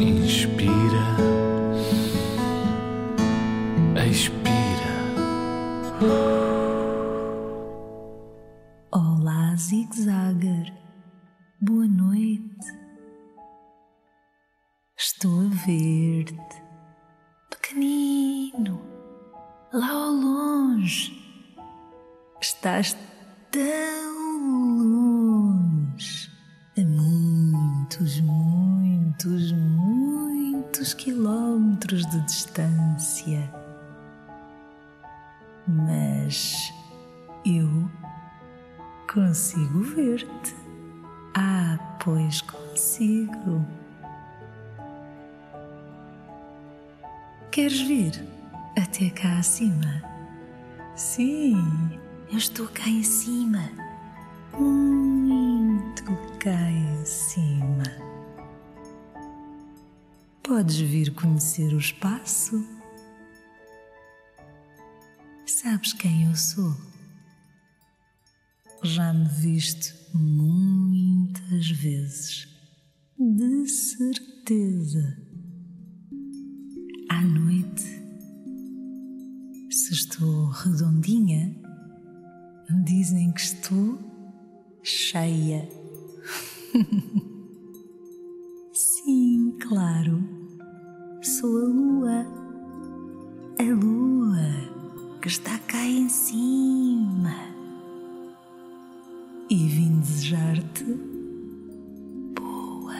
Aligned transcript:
Inspira, 0.00 0.72
expira. 4.08 4.94
Olá, 8.90 9.54
zigzagger. 9.56 10.72
Boa 11.60 11.86
noite. 11.86 12.66
Estou 14.96 15.40
a 15.40 15.48
ver-te, 15.66 16.62
pequenino, 17.50 18.80
lá 19.70 19.90
ao 19.90 20.12
longe. 20.12 21.12
Estás 22.40 22.96
tão 23.50 24.09
muitos 30.80 30.94
quilómetros 30.94 32.06
de 32.06 32.20
distância. 32.22 33.52
Mas 35.68 36.72
eu 37.44 37.68
consigo 39.12 39.82
ver-te. 39.82 40.56
Ah, 41.36 41.78
pois 42.02 42.40
consigo. 42.40 43.62
Queres 47.50 47.80
vir 47.82 48.26
até 48.74 49.10
cá 49.10 49.38
acima? 49.38 50.02
Sim, 50.96 51.58
eu 52.32 52.38
estou 52.38 52.66
cá 52.68 52.88
em 52.88 53.02
cima. 53.02 53.70
Muito 54.58 56.04
cá 56.38 56.70
em 56.70 57.04
cima. 57.04 57.49
Podes 60.50 60.80
vir 60.80 61.14
conhecer 61.14 61.72
o 61.72 61.78
espaço? 61.78 62.66
Sabes 65.46 65.92
quem 65.92 66.24
eu 66.24 66.34
sou? 66.34 66.74
Já 68.82 69.12
me 69.12 69.28
viste 69.28 69.94
muitas 70.12 71.70
vezes, 71.70 72.48
de 73.16 73.68
certeza. 73.68 75.22
À 77.08 77.22
noite, 77.22 77.84
se 79.70 79.92
estou 79.92 80.46
redondinha, 80.46 81.54
dizem 82.84 83.30
que 83.30 83.40
estou 83.40 84.00
cheia. 84.82 85.68
Sim, 88.74 89.56
claro, 89.60 90.29
sou 91.40 91.56
a 91.56 91.64
lua. 91.64 92.26
A 93.58 93.62
lua 93.62 95.18
que 95.22 95.28
está 95.28 95.58
cá 95.60 95.82
em 95.82 96.06
cima. 96.10 97.34
E 99.48 99.56
vim 99.56 100.00
desejar-te 100.00 100.84
boa 102.34 102.94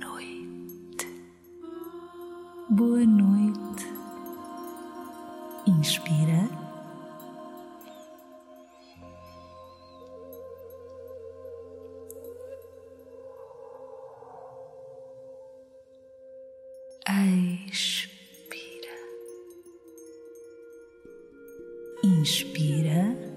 noite. 0.00 1.06
Boa 2.70 3.04
noite. 3.04 3.86
Inspira. 5.66 6.67
Inspira. 22.08 23.27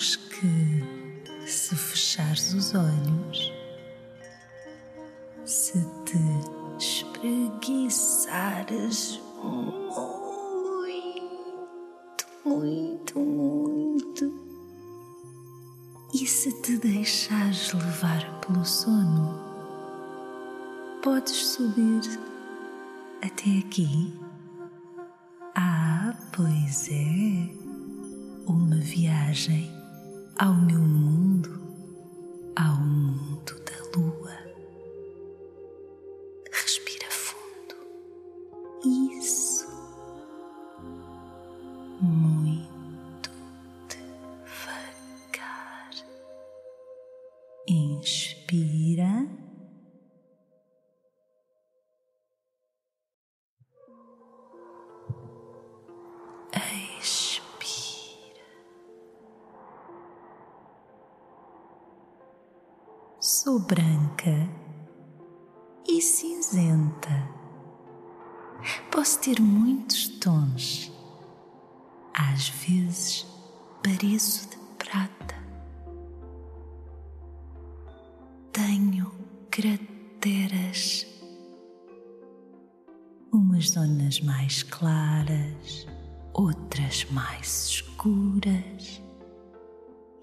Sabes 0.00 0.16
que 0.16 0.82
se 1.46 1.76
fechares 1.76 2.54
os 2.54 2.74
olhos, 2.74 3.52
se 5.44 5.78
te 6.06 6.16
espreguiçares 6.78 9.20
muito, 9.44 10.24
muito, 12.46 13.20
muito, 13.20 14.32
e 16.14 16.26
se 16.26 16.50
te 16.62 16.78
deixares 16.78 17.74
levar 17.74 18.40
pelo 18.40 18.64
sono, 18.64 19.38
podes 21.02 21.46
subir 21.46 22.00
até 23.20 23.58
aqui. 23.58 24.18
Ah, 25.54 26.16
pois 26.34 26.88
é 26.88 27.50
uma 28.46 28.76
viagem 28.76 29.78
ao 30.40 30.54
meu 30.54 30.80
mundo, 30.80 31.50
ao 32.56 32.76
mundo 32.76 33.52
da 33.62 33.98
lua. 33.98 34.38
Respira 36.50 37.06
fundo. 37.10 37.74
Isso. 39.20 39.68
Muito 42.00 43.30
devagar. 44.46 45.90
Inspira. 47.68 49.39
Branca 63.70 64.50
e 65.86 66.02
cinzenta. 66.02 67.28
Posso 68.90 69.20
ter 69.20 69.40
muitos 69.40 70.08
tons. 70.18 70.90
Às 72.12 72.48
vezes 72.48 73.24
pareço 73.80 74.50
de 74.50 74.56
prata. 74.76 75.36
Tenho 78.50 79.12
crateras. 79.52 81.06
Umas 83.32 83.70
zonas 83.70 84.20
mais 84.20 84.64
claras, 84.64 85.86
outras 86.32 87.06
mais 87.12 87.66
escuras. 87.66 89.00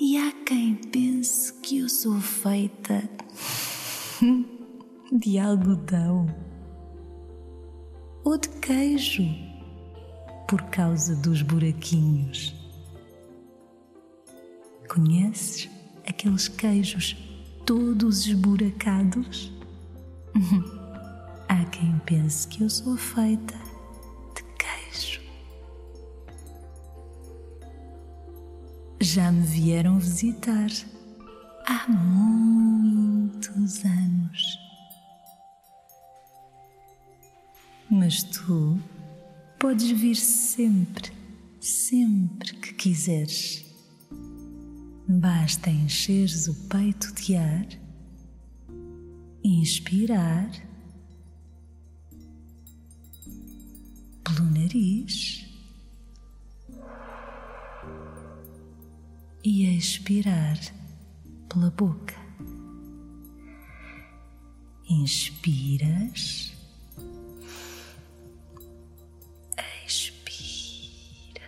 E 0.00 0.16
há 0.16 0.32
quem 0.46 0.76
pense 0.76 1.52
que 1.60 1.80
eu 1.80 1.90
sou 1.90 2.18
feita 2.18 3.06
de 5.12 5.38
algodão 5.38 6.26
ou 8.24 8.38
de 8.38 8.48
queijo 8.48 9.22
por 10.48 10.62
causa 10.64 11.14
dos 11.16 11.42
buraquinhos. 11.42 12.54
Conheces 14.88 15.68
aqueles 16.06 16.48
queijos 16.48 17.16
todos 17.66 18.26
esburacados? 18.26 19.52
Há 21.48 21.64
quem 21.66 21.98
pense 22.06 22.48
que 22.48 22.62
eu 22.62 22.70
sou 22.70 22.96
feita 22.96 23.54
de 24.34 24.42
queijo. 24.58 25.20
Já 29.00 29.30
me 29.30 29.42
vieram 29.42 29.98
visitar 29.98 30.68
há 31.66 31.88
muitos 31.88 33.84
anos. 33.84 34.58
Mas 37.90 38.22
tu 38.22 38.78
podes 39.58 39.90
vir 39.90 40.16
sempre, 40.16 41.12
sempre 41.60 42.54
que 42.54 42.74
quiseres. 42.74 43.64
Basta 45.08 45.70
encheres 45.70 46.48
o 46.48 46.54
peito 46.68 47.12
de 47.14 47.36
ar, 47.36 47.66
inspirar 49.42 50.50
nariz 54.64 55.44
e 59.42 59.76
expirar 59.76 60.58
pela 61.54 61.70
boca. 61.70 62.16
Inspiras, 64.90 66.52
expiras 69.86 71.44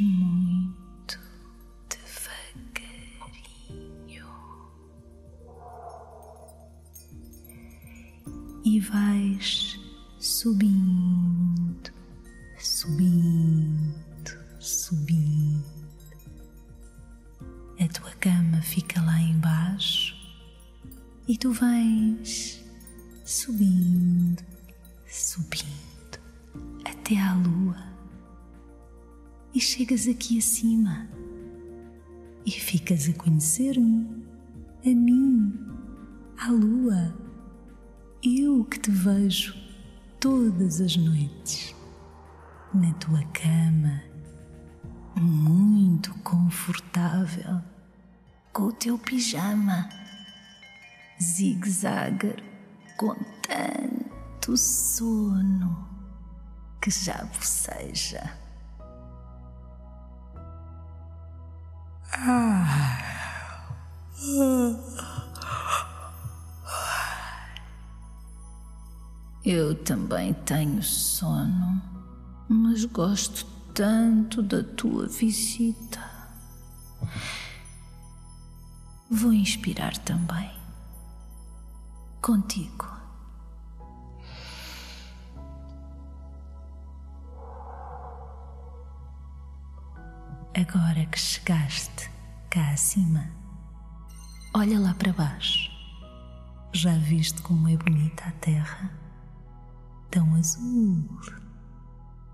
muito 0.00 1.20
devagarinho 1.90 3.06
e 8.64 8.80
vais 8.80 9.78
subindo, 10.18 11.92
subindo, 12.58 13.92
subindo. 14.58 15.01
E 21.32 21.36
tu 21.38 21.50
vais 21.50 22.62
subindo, 23.24 24.42
subindo 25.08 26.20
até 26.84 27.18
à 27.18 27.32
lua. 27.32 27.82
E 29.54 29.58
chegas 29.58 30.06
aqui 30.06 30.36
acima. 30.36 31.08
E 32.44 32.50
ficas 32.50 33.08
a 33.08 33.14
conhecer-me, 33.14 34.26
a 34.84 34.90
mim, 34.90 35.58
à 36.36 36.50
lua, 36.50 37.16
eu 38.22 38.62
que 38.66 38.78
te 38.78 38.90
vejo 38.90 39.56
todas 40.20 40.82
as 40.82 40.98
noites 40.98 41.74
na 42.74 42.92
tua 42.92 43.24
cama, 43.32 44.02
muito 45.18 46.12
confortável, 46.16 47.62
com 48.52 48.64
o 48.64 48.72
teu 48.74 48.98
pijama 48.98 50.01
zigue-zague 51.22 52.34
com 52.96 53.14
tanto 53.46 54.56
sono 54.56 55.88
que 56.80 56.90
já 56.90 57.24
boceja. 57.24 58.38
Eu 69.44 69.74
também 69.84 70.34
tenho 70.34 70.82
sono, 70.82 71.82
mas 72.48 72.84
gosto 72.84 73.44
tanto 73.74 74.42
da 74.42 74.62
tua 74.62 75.06
visita. 75.06 76.00
Vou 79.10 79.32
inspirar 79.32 79.96
também. 79.98 80.61
Contigo. 82.22 82.86
Agora 90.54 91.04
que 91.06 91.18
chegaste 91.18 92.08
cá 92.48 92.70
acima, 92.70 93.28
olha 94.54 94.78
lá 94.78 94.94
para 94.94 95.12
baixo. 95.12 95.68
Já 96.72 96.96
viste 96.96 97.42
como 97.42 97.68
é 97.68 97.76
bonita 97.76 98.28
a 98.28 98.32
terra? 98.32 98.92
Tão 100.08 100.32
azul, 100.36 101.08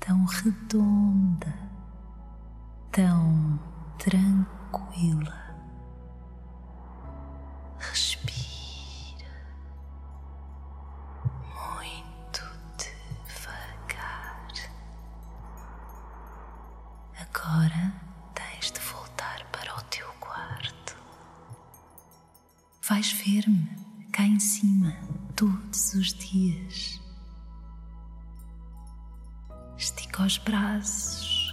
tão 0.00 0.24
redonda, 0.24 1.54
tão 2.90 3.60
tranquila. 3.98 5.43
Vais 22.94 23.10
ver-me 23.10 23.68
cá 24.12 24.22
em 24.22 24.38
cima 24.38 24.92
todos 25.34 25.94
os 25.94 26.14
dias. 26.14 27.02
Estica 29.76 30.22
os 30.22 30.38
braços 30.38 31.52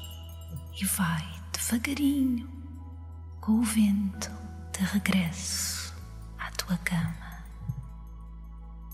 e 0.79 0.85
vai 0.85 1.27
devagarinho 1.51 2.47
com 3.39 3.53
o 3.53 3.63
vento 3.63 4.31
de 4.71 4.83
regresso 4.83 5.95
à 6.37 6.51
tua 6.51 6.77
cama. 6.77 7.43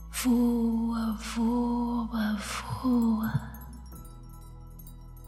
Voa, 0.09 1.17
voa, 1.35 2.37
voa. 2.37 3.51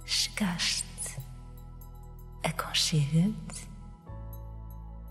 Chegaste. 0.06 1.20
Aconchega-te. 2.46 3.68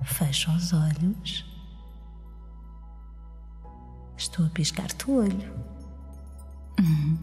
Fecha 0.07 0.51
os 0.53 0.73
olhos. 0.73 1.58
Estou 4.19 4.47
a 4.47 4.49
piscar-te 4.51 5.09
o 5.09 5.19
olho. 5.19 5.55
Hum. 6.81 7.17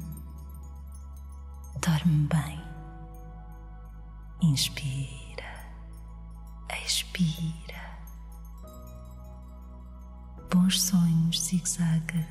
Dorme 1.81 2.27
bem. 2.27 2.61
Inspira. 4.41 5.67
Expira. 6.85 7.99
Bons 10.49 10.81
sonhos, 10.81 11.43
zigue-zague. 11.43 12.25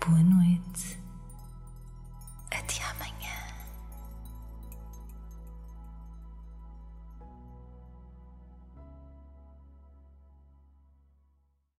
Boa 0.00 0.22
noite. 0.22 0.98